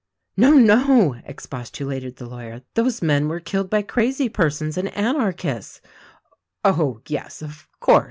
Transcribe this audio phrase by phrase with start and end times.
[0.35, 5.79] "No, no!" expostulated the lawyer, "those men were killed by crazy persons and anarchists."
[6.65, 7.99] "Oh, yes, of course!